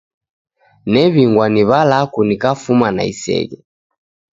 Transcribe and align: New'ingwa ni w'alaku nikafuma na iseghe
New'ingwa 0.91 1.45
ni 1.53 1.61
w'alaku 1.69 2.19
nikafuma 2.27 2.87
na 2.95 3.03
iseghe 3.11 3.57